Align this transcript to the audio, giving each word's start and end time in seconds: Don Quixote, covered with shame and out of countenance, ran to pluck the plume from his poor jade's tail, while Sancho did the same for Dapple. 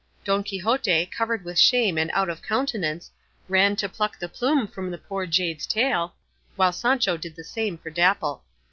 Don 0.23 0.41
Quixote, 0.41 1.05
covered 1.15 1.45
with 1.45 1.59
shame 1.59 1.95
and 1.99 2.09
out 2.15 2.27
of 2.27 2.41
countenance, 2.41 3.11
ran 3.47 3.75
to 3.75 3.87
pluck 3.87 4.17
the 4.17 4.27
plume 4.27 4.67
from 4.67 4.91
his 4.91 4.99
poor 5.07 5.27
jade's 5.27 5.67
tail, 5.67 6.15
while 6.55 6.71
Sancho 6.73 7.17
did 7.17 7.35
the 7.35 7.43
same 7.43 7.77
for 7.77 7.91
Dapple. 7.91 8.43